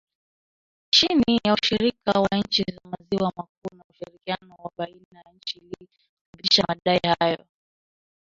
[0.95, 5.87] Chini ya ushirika wa nchi za maziwa makuu, na ushirikiano wa baina ya nchi ili
[5.87, 7.45] kuthibitisha madai hayo